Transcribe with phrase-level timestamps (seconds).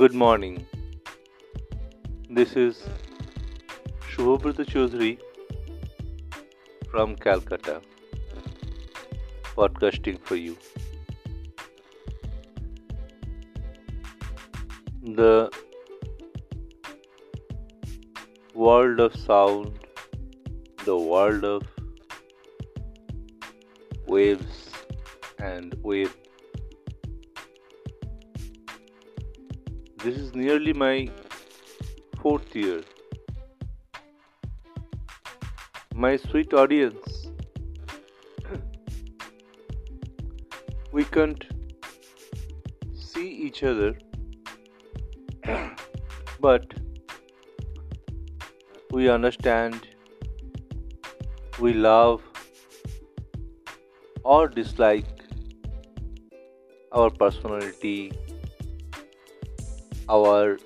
[0.00, 0.66] Good morning.
[2.30, 2.82] This is
[4.10, 5.18] Shubhabrata Chaudhary
[6.90, 7.82] from Calcutta,
[9.54, 10.56] podcasting for you.
[15.02, 15.50] The
[18.54, 19.78] world of sound,
[20.86, 21.62] the world of
[24.06, 24.70] waves
[25.38, 26.16] and wave
[30.04, 31.08] This is nearly my
[32.20, 32.80] fourth year.
[35.94, 37.28] My sweet audience,
[40.92, 41.44] we can't
[42.92, 43.96] see each other,
[46.40, 46.66] but
[48.90, 49.86] we understand,
[51.60, 52.22] we love
[54.24, 55.06] or dislike
[56.90, 58.10] our personality
[60.09, 60.57] our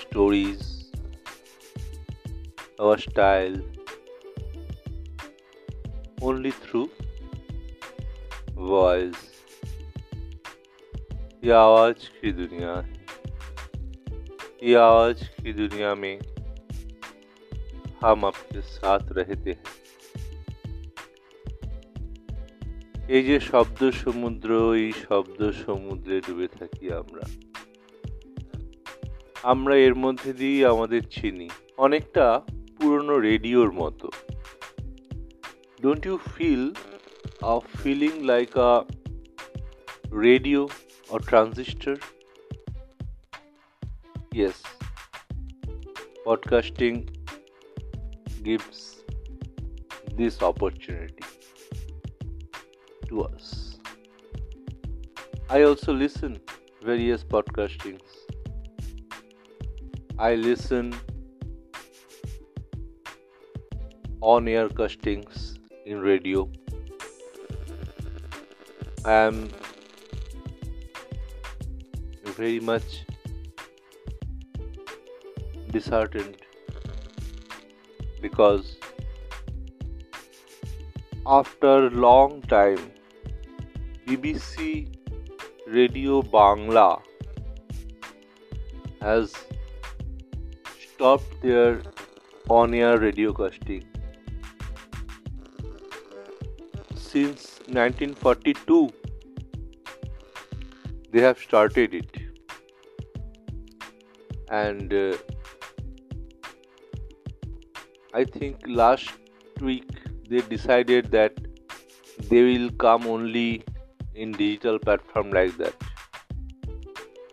[0.00, 0.90] stories,
[2.78, 3.56] our style
[6.22, 6.90] only through
[8.66, 9.22] voice.
[11.44, 12.94] ये आवाज की दुनिया है
[14.62, 16.18] ये आवाज की दुनिया में
[18.00, 19.74] हम आपके साथ रहते हैं
[23.08, 27.24] এই যে শব্দ সমুদ্র এই শব্দ সমুদ্রে ডুবে থাকি আমরা
[29.42, 32.26] আমরা এর মধ্যে দিয়েই আমাদের চিনি অনেকটা
[32.76, 34.08] পুরনো রেডিওর মতো
[35.82, 36.64] don't you feel
[37.42, 38.72] a feeling like a
[40.26, 40.62] radio
[41.10, 41.98] or transistor?
[44.32, 44.62] Yes,
[46.26, 46.96] podcasting
[48.42, 49.02] gives
[50.12, 51.24] this opportunity
[53.08, 53.78] to us.
[55.48, 56.40] I also listen
[56.82, 58.29] various podcastings
[60.25, 60.93] I listen
[64.21, 66.47] on air castings in radio.
[69.03, 69.49] I am
[72.35, 72.99] very much
[75.71, 76.37] disheartened
[78.21, 78.77] because
[81.25, 82.91] after long time
[84.05, 84.95] BBC
[85.65, 87.01] Radio Bangla
[89.01, 89.33] has
[91.01, 91.81] stopped their
[92.55, 93.85] on air radio casting.
[97.03, 97.45] Since
[97.77, 98.89] 1942,
[101.11, 102.19] they have started it,
[104.59, 105.17] and uh,
[108.13, 109.11] I think last
[109.59, 111.33] week they decided that
[112.29, 113.63] they will come only
[114.13, 115.73] in digital platform like that,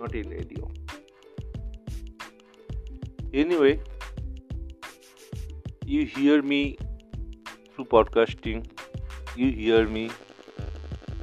[0.00, 0.81] not in radio.
[3.34, 3.80] Anyway,
[5.86, 6.76] you hear me
[7.74, 8.66] through podcasting,
[9.34, 10.10] you hear me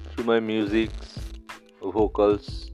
[0.09, 0.89] through my music,
[1.83, 2.71] vocals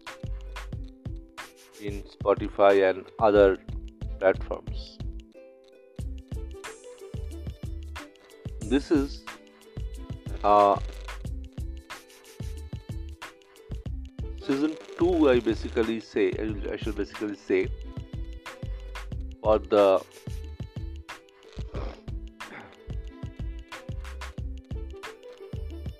[1.81, 3.57] in Spotify and other
[4.19, 4.97] platforms.
[8.61, 9.25] This is
[10.45, 10.79] uh,
[14.41, 16.31] season 2 I basically say
[16.71, 17.67] I should basically say
[19.44, 20.00] for the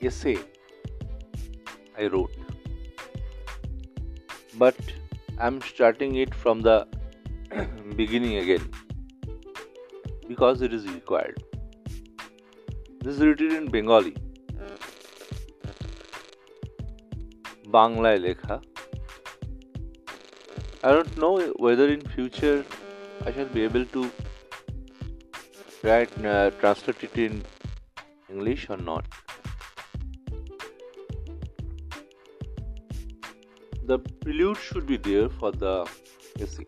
[0.02, 0.38] essay
[1.98, 2.30] I wrote.
[4.58, 4.76] But
[5.38, 6.86] I'm starting it from the
[7.96, 8.70] beginning again
[10.28, 11.42] because it is required.
[13.00, 14.14] This is written in Bengali.
[17.76, 18.56] বাংলায় লেখা
[20.86, 21.34] I don't know
[21.64, 22.60] whether in future
[23.23, 24.09] I shall be able to
[25.83, 27.43] write uh, translate it in
[28.29, 29.05] English or not.
[33.85, 35.87] The prelude should be there for the
[36.39, 36.65] essay.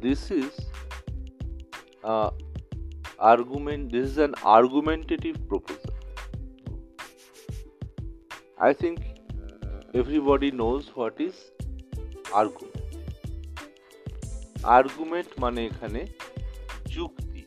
[0.00, 0.66] This is
[3.18, 3.90] argument.
[3.92, 5.94] This is an argumentative proposal.
[8.58, 9.00] I think
[9.94, 11.34] everybody knows what is
[12.32, 12.75] argument.
[14.77, 16.01] Argument মানে এখানে
[16.95, 17.41] যুক্তি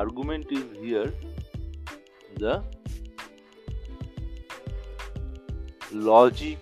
[0.00, 1.08] argument is here
[2.42, 2.54] the
[5.94, 6.58] logic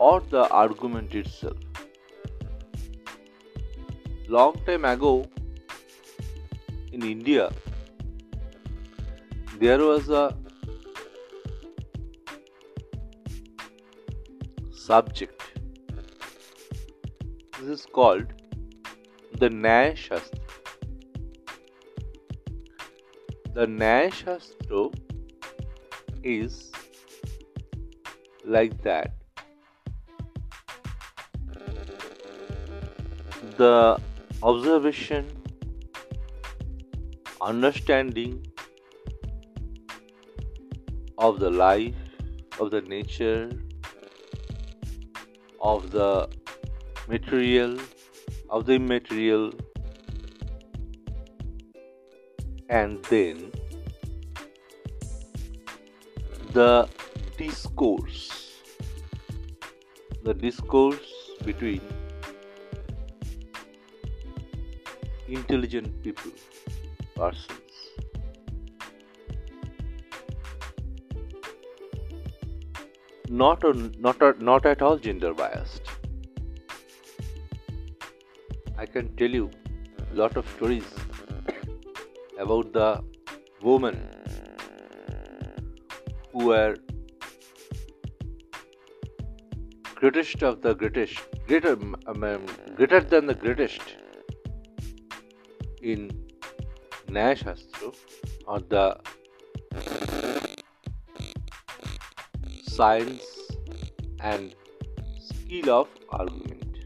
[0.00, 1.58] or the argument itself.
[4.28, 5.26] Long time ago
[6.92, 7.52] in India,
[9.58, 10.36] there was a
[14.85, 15.41] subject.
[17.59, 18.33] This is called
[19.39, 19.49] the
[19.95, 20.39] Shastra.
[23.55, 23.65] The
[24.09, 24.91] Shastra
[26.23, 26.71] is
[28.43, 29.15] like that.
[33.57, 33.99] The
[34.43, 35.25] observation,
[37.41, 38.45] understanding
[41.17, 41.95] of the life,
[42.59, 43.49] of the nature,
[45.73, 46.29] of the
[47.07, 47.77] material,
[48.49, 49.51] of the immaterial,
[52.69, 53.51] and then
[56.53, 56.87] the
[57.37, 58.21] discourse
[60.23, 61.11] the discourse
[61.43, 61.81] between
[65.27, 66.31] intelligent people
[67.15, 67.64] persons
[73.29, 73.63] not
[73.99, 75.81] not not at all gender biased.
[78.77, 79.49] I can tell you
[80.11, 80.83] a lot of stories
[82.37, 83.03] about the
[83.61, 83.99] women
[86.31, 86.75] who were
[89.95, 91.77] greatest of the greatest, greater,
[92.07, 92.45] um,
[92.75, 93.81] greater than the greatest
[95.81, 96.11] in
[97.07, 97.91] Nyaya Shastra
[98.45, 98.97] or the
[102.75, 103.25] science
[104.19, 104.53] and
[105.27, 106.79] skill of argument.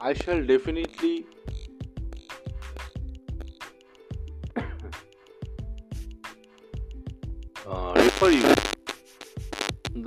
[0.00, 1.26] I shall definitely
[7.66, 8.54] uh, refer you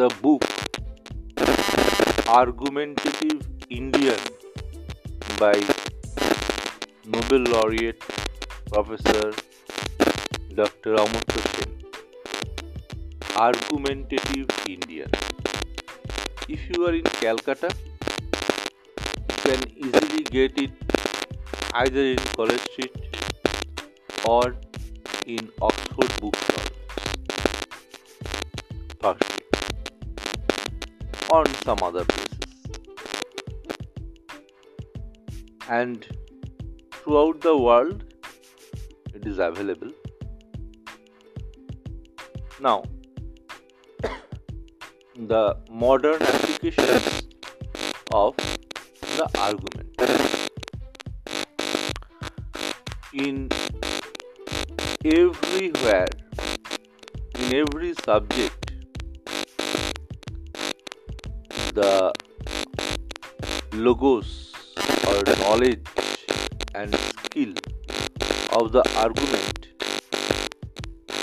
[0.02, 0.44] the book
[2.28, 4.20] Argumentative Indian
[5.40, 5.56] by
[7.06, 8.04] Nobel laureate
[8.70, 9.34] Professor
[10.54, 10.96] Dr.
[10.96, 11.77] Amartya Sen.
[13.40, 15.12] Argumentative Indian.
[16.50, 17.70] If you are in Calcutta,
[19.30, 20.72] you can easily get it
[21.74, 22.96] either in College Street
[24.26, 24.56] or
[25.28, 26.72] in Oxford Bookstall.
[29.00, 29.38] First
[31.30, 32.40] on some other places.
[35.70, 36.08] And
[36.92, 38.04] throughout the world,
[39.14, 39.92] it is available.
[42.60, 42.84] Now,
[45.28, 47.28] the modern applications
[48.12, 48.36] of
[49.18, 49.88] the argument
[53.14, 53.50] in
[55.04, 56.08] everywhere
[57.40, 58.72] in every subject
[61.74, 62.14] the
[63.74, 64.54] logos
[65.10, 65.86] or knowledge
[66.74, 67.54] and skill
[68.54, 69.68] of the argument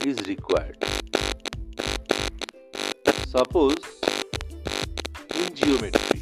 [0.05, 0.77] is required.
[3.27, 3.94] Suppose
[5.65, 6.21] geometry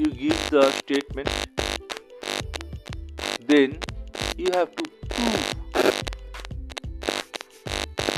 [0.00, 1.28] you give the statement
[3.46, 3.78] then
[4.36, 4.84] you have to
[5.14, 5.54] prove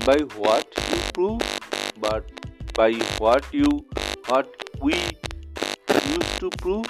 [0.06, 1.40] by what you prove
[2.00, 2.30] but
[2.74, 3.70] by what you
[4.28, 4.48] what
[4.80, 4.94] we
[6.14, 6.86] used to prove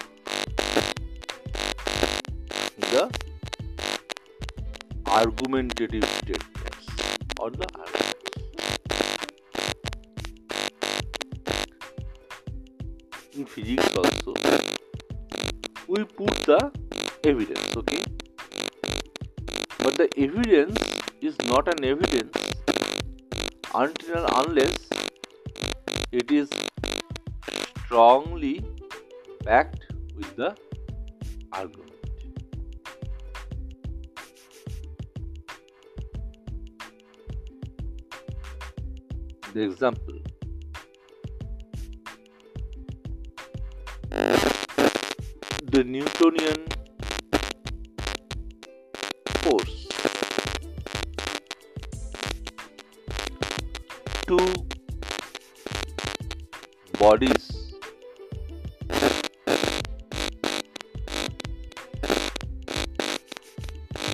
[2.92, 3.10] the
[5.06, 6.86] argumentative statements.
[7.40, 7.95] Or the
[13.56, 14.34] physics also.
[15.88, 16.60] We put the
[17.24, 18.02] evidence okay?
[19.78, 20.78] But the evidence
[21.22, 22.36] is not an evidence
[23.74, 24.90] until unless
[26.12, 26.50] it is
[27.86, 28.54] strongly
[29.44, 30.54] backed with the
[31.52, 31.92] argument.
[39.54, 40.25] The example
[45.76, 46.64] the Newtonian
[49.42, 49.88] force
[54.26, 54.48] two
[56.98, 57.74] bodies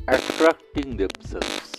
[0.09, 1.71] attracting themselves.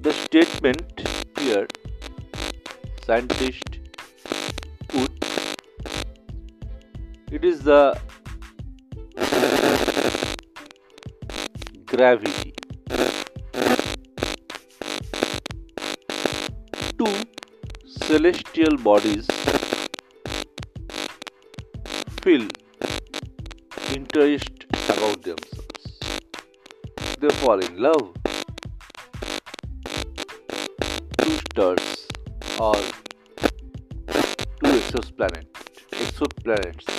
[0.00, 1.08] The statement
[1.40, 1.66] here,
[3.04, 3.63] scientist
[7.64, 7.98] the
[11.86, 12.52] gravity
[16.98, 17.06] 2.
[17.86, 19.26] celestial bodies
[22.22, 22.46] feel
[23.94, 26.00] interest about themselves.
[27.20, 28.14] They fall in love
[31.18, 32.08] Two stars
[32.60, 32.74] or
[34.62, 35.46] two exoplanet,
[35.92, 36.93] exoplanets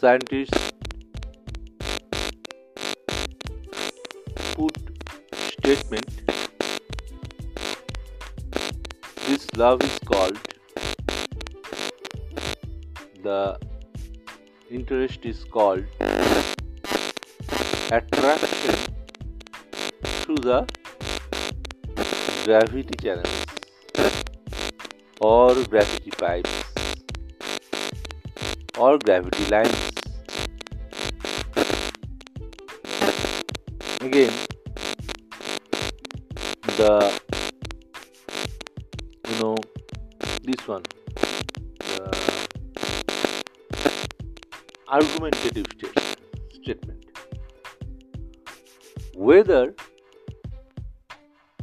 [0.00, 0.70] Scientists
[4.54, 4.76] put
[5.32, 6.08] statement
[9.26, 10.38] this love is called
[13.24, 13.58] the
[14.70, 15.84] interest is called
[17.90, 18.76] attraction
[20.22, 20.64] through the
[22.44, 23.44] gravity channels
[25.20, 26.77] or gravity pipes
[28.78, 29.90] or gravity lines.
[34.00, 34.32] Again,
[36.76, 37.20] the
[39.28, 39.56] you know
[40.44, 40.82] this one
[44.88, 45.66] argumentative
[46.52, 47.04] statement
[49.14, 49.74] whether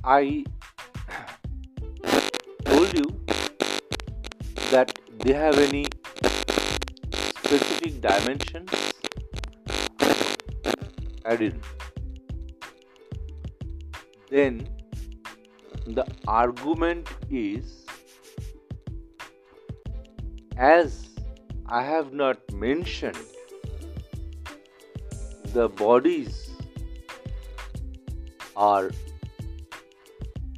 [0.03, 0.43] I
[2.65, 3.05] told you
[4.72, 5.86] that they have any
[7.46, 8.72] specific dimensions
[11.25, 11.60] added
[14.32, 14.68] then
[15.98, 17.86] the argument is
[20.58, 21.10] as
[21.68, 23.18] I have not mentioned
[25.54, 26.50] the bodies
[28.56, 28.90] are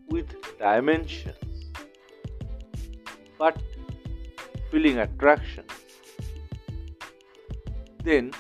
[0.08, 1.65] with dimensions
[3.38, 3.62] but
[4.72, 5.65] feeling attraction
[8.07, 8.31] then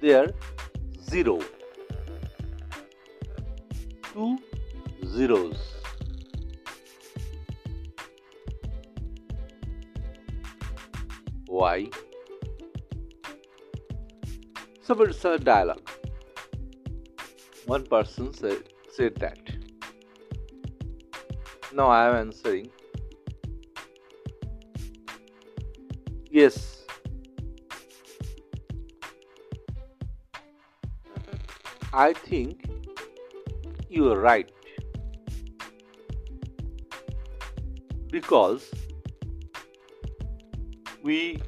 [0.00, 0.30] they are
[1.10, 1.40] zero.
[4.12, 4.38] Two
[5.06, 5.56] zeros.
[11.46, 11.88] Why
[14.82, 15.88] so it's a dialogue
[17.66, 19.38] one person said, said that.
[21.72, 22.70] Now i am answering.
[26.30, 26.71] Yes
[31.94, 32.64] I think
[33.90, 34.50] you are right.
[38.10, 38.70] Because
[41.02, 41.42] we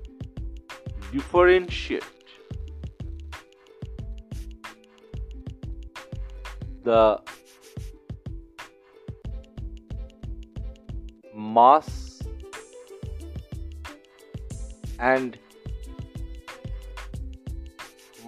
[1.13, 2.05] differentiate
[6.83, 7.19] the
[11.35, 12.21] mass
[14.99, 15.39] and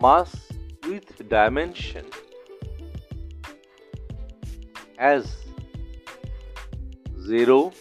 [0.01, 0.46] mass
[0.89, 2.07] with dimension
[4.99, 5.35] as
[7.27, 7.73] 0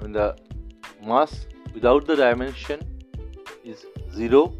[0.00, 0.28] and the
[1.10, 2.80] mass without the dimension
[3.64, 3.84] is
[4.14, 4.54] 0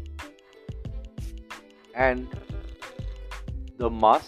[1.95, 2.27] and
[3.77, 4.27] the mass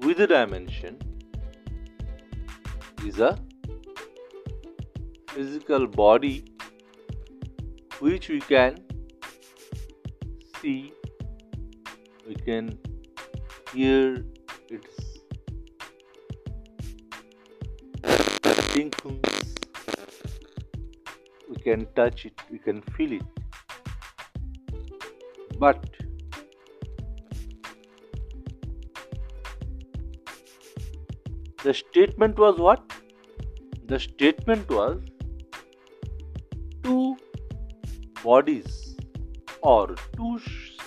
[0.00, 0.98] with the dimension
[3.06, 3.38] is a
[5.34, 6.36] physical body
[8.00, 8.78] which we can
[10.60, 10.92] see
[12.26, 12.78] we can
[13.72, 14.24] hear
[14.68, 15.16] its
[21.48, 23.22] we can touch it we can feel it.
[25.58, 25.84] But
[31.62, 32.92] the statement was what?
[33.86, 35.00] The statement was
[36.82, 37.16] two
[38.22, 38.96] bodies
[39.62, 40.38] or two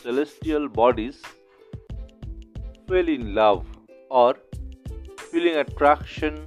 [0.02, 1.22] celestial bodies
[2.88, 3.66] fell in love
[4.10, 4.36] or
[5.32, 6.46] feeling attraction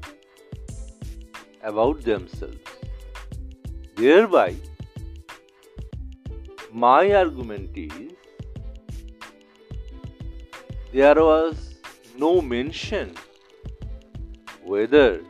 [1.62, 2.56] about themselves.
[3.96, 4.54] Thereby,
[6.72, 8.12] my argument is
[10.92, 11.74] there was
[12.16, 13.14] no mention
[14.64, 15.20] whether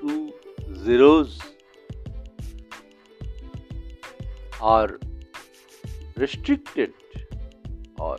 [0.00, 0.32] two
[0.74, 1.38] zeros
[4.60, 4.98] are
[6.16, 6.92] restricted
[7.98, 8.18] or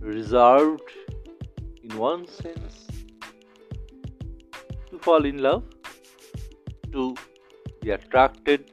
[0.00, 0.90] reserved
[1.82, 2.86] in one sense
[4.90, 5.64] to fall in love,
[6.92, 7.14] to
[7.80, 8.70] be attracted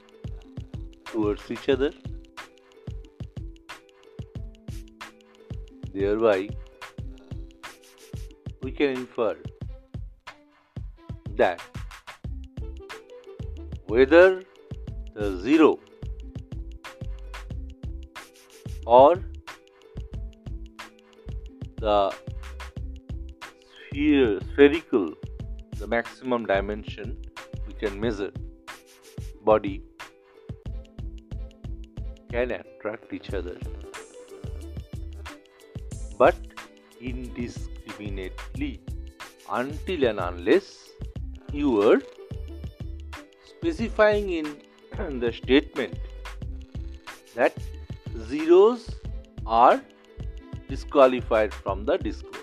[1.06, 1.92] towards each other.
[5.94, 6.50] Thereby,
[8.62, 9.38] we can infer
[11.36, 11.62] that
[13.88, 14.44] whether
[15.13, 15.80] the zero
[18.86, 19.15] or
[21.77, 22.13] the
[23.89, 25.13] sphere, spherical,
[25.77, 27.18] the maximum dimension
[27.68, 28.32] we can measure
[29.44, 29.84] body
[32.32, 33.58] can attract each other,
[36.18, 36.36] but
[37.00, 38.82] indiscriminately
[39.51, 40.89] until and unless
[41.51, 42.01] you are
[43.48, 44.62] specifying in
[45.20, 45.98] the statement
[47.36, 47.54] that
[48.27, 48.89] zeros
[49.46, 49.82] are
[50.70, 52.41] disqualified from the discourse.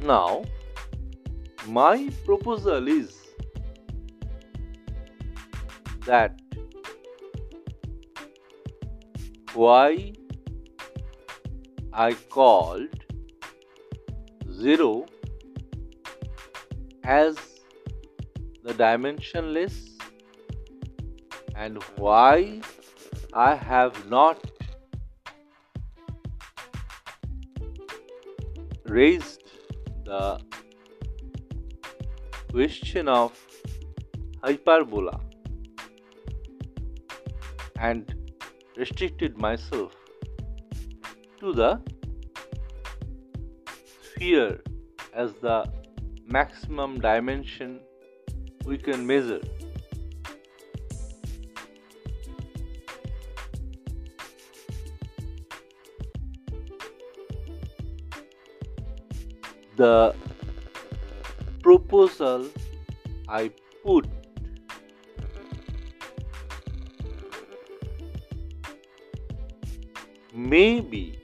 [0.00, 0.44] Now,
[1.66, 3.16] my proposal is
[6.06, 6.40] that
[9.54, 10.12] why
[11.92, 12.88] I called
[14.52, 15.06] 0
[17.04, 17.36] as
[18.62, 19.93] the dimensionless
[21.56, 22.60] and why
[23.32, 24.38] I have not
[28.86, 29.42] raised
[30.04, 30.40] the
[32.50, 33.32] question of
[34.42, 35.20] hyperbola
[37.78, 38.14] and
[38.76, 39.94] restricted myself
[41.40, 41.80] to the
[44.02, 44.60] sphere
[45.12, 45.64] as the
[46.26, 47.80] maximum dimension
[48.64, 49.40] we can measure.
[59.76, 60.14] The
[61.62, 62.48] proposal
[63.28, 63.50] I
[63.82, 64.06] put
[70.32, 71.18] may be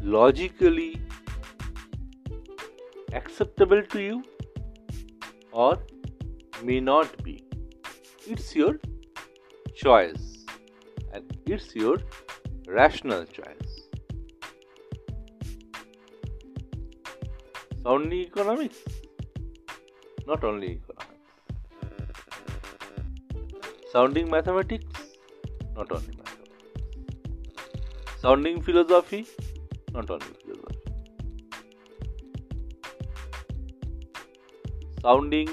[0.00, 1.00] logically
[3.12, 4.22] acceptable to you
[5.52, 5.78] or
[6.62, 7.44] may not be.
[8.26, 8.78] It's your
[9.74, 10.46] choice
[11.12, 11.98] and it's your
[12.66, 13.67] rational choice.
[17.84, 18.78] Sounding economics?
[20.26, 21.14] Not only economics.
[23.92, 24.84] Sounding mathematics?
[25.76, 26.28] Not only mathematics.
[28.20, 29.26] Sounding philosophy?
[29.94, 30.78] Not only philosophy.
[35.00, 35.48] Sounding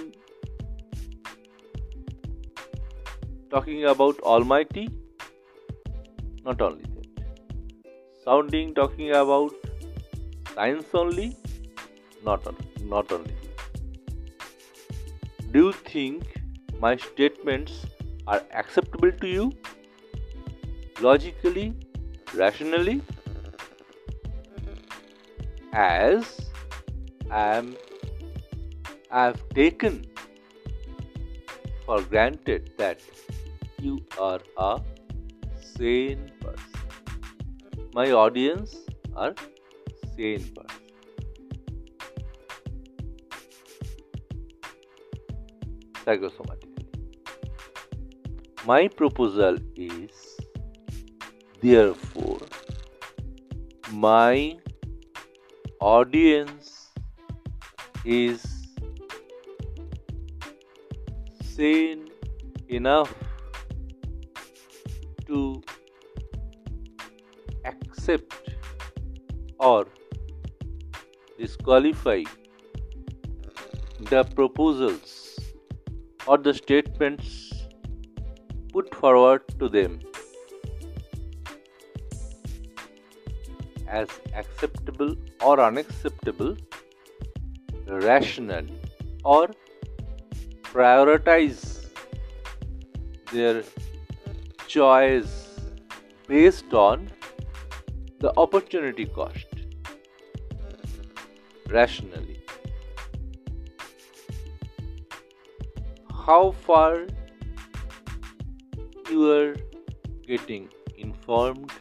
[3.51, 4.89] talking about Almighty?
[6.43, 7.07] Not only that.
[8.25, 9.53] Sounding talking about
[10.53, 11.35] science only?
[12.25, 12.47] Not,
[12.83, 13.35] not only.
[15.51, 16.41] Do you think
[16.79, 17.85] my statements
[18.27, 19.51] are acceptable to you?
[20.99, 21.73] Logically,
[22.33, 23.01] rationally?
[25.73, 26.39] As
[27.29, 27.75] I am
[29.11, 30.05] I have taken
[31.85, 33.01] for granted that
[33.79, 34.81] you are a
[35.61, 37.89] sane person.
[37.93, 38.75] My audience
[39.15, 39.33] are
[40.17, 40.84] sane person.
[48.67, 50.37] My proposal is
[51.61, 52.41] therefore
[53.91, 54.55] my
[55.79, 56.91] audience
[58.05, 58.45] is
[61.55, 62.07] sane
[62.67, 63.11] enough
[65.25, 65.63] to
[67.65, 68.31] accept
[69.57, 69.87] or
[71.39, 72.21] disqualify
[74.11, 75.14] the proposals
[76.27, 77.53] or the statements
[78.73, 79.99] put forward to them
[83.87, 86.55] as acceptable or unacceptable
[87.87, 88.79] rationally
[89.23, 89.49] or
[90.63, 91.59] prioritize
[93.31, 93.63] their
[94.67, 95.59] choice
[96.27, 97.09] based on
[98.19, 99.45] the opportunity cost
[101.69, 102.34] rationally.
[106.25, 107.05] How far
[109.11, 109.55] you are
[110.27, 111.71] getting informed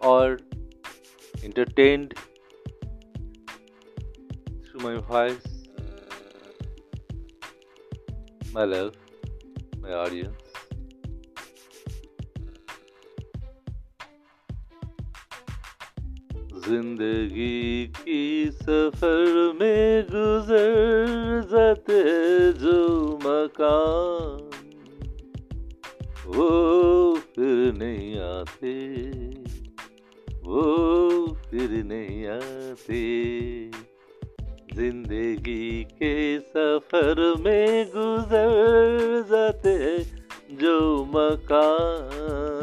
[0.00, 0.38] or
[1.42, 2.14] entertained
[4.64, 5.58] through my voice
[8.52, 8.94] my love,
[9.80, 10.47] my audience.
[16.68, 22.00] ज़िंदगी की सफ़र में गुजर जाते
[22.52, 22.80] जो
[23.22, 24.44] मकान।
[26.26, 26.48] वो
[27.36, 28.74] फिर नहीं आते,
[30.44, 30.64] वो
[31.46, 33.00] फिर नहीं आते।
[34.74, 39.78] ज़िंदगी के सफ़र में गुजर जाते
[40.60, 40.78] जो
[41.14, 42.57] मकान।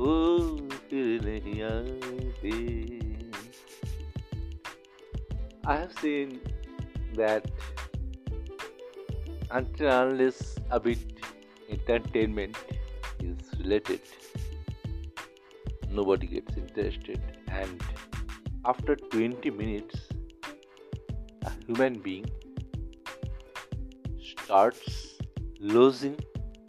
[0.00, 0.56] वो
[0.90, 2.86] फिर नहीं आती
[5.68, 6.38] I have seen
[7.14, 7.46] that
[9.50, 10.98] until unless a bit
[11.68, 12.56] entertainment
[13.18, 14.00] is related,
[15.90, 17.82] nobody gets interested, and
[18.64, 19.98] after 20 minutes,
[21.44, 22.30] a human being
[24.20, 25.18] starts
[25.58, 26.16] losing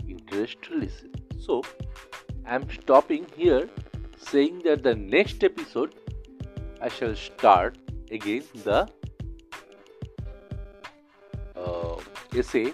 [0.07, 1.13] interest to listen.
[1.39, 1.61] So,
[2.46, 3.68] am stopping here,
[4.18, 5.94] saying that the next episode
[6.80, 7.78] I shall start
[8.10, 8.88] again the
[11.56, 11.96] uh,
[12.34, 12.68] essay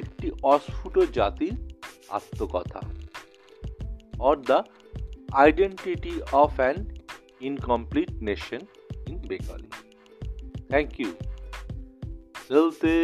[0.00, 1.54] একটি অস্ফুট জাতির
[2.16, 2.82] আত্মকথা
[4.26, 4.58] or the
[5.44, 6.76] identity of an
[7.48, 8.62] incomplete nation
[9.10, 9.70] in Bengali
[10.70, 11.10] thank you
[12.48, 12.94] চলতে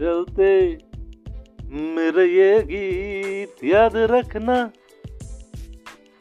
[0.00, 0.48] চলতে
[1.70, 4.56] मेरा ये गीत याद रखना,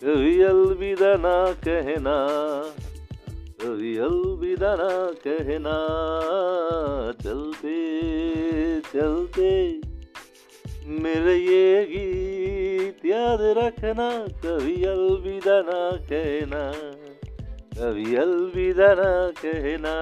[0.01, 2.15] कभी अलविदा ना कहना,
[3.62, 4.89] कभी अलविदा ना
[5.23, 5.75] कहना।
[7.23, 7.77] चलते
[8.82, 9.51] चलते,
[10.99, 14.10] मेरे ये गीत याद रखना,
[14.45, 15.79] कभी अलविदा ना
[16.10, 16.71] कहना,
[17.73, 19.93] कभी अलविदा ना कहना।